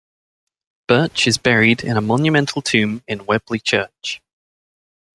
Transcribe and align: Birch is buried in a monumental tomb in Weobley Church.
Birch 0.87 1.27
is 1.27 1.37
buried 1.37 1.83
in 1.83 1.95
a 1.95 2.01
monumental 2.01 2.63
tomb 2.63 3.03
in 3.07 3.19
Weobley 3.19 3.61
Church. 3.63 4.19